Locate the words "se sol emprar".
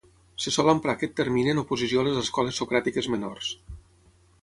0.45-0.95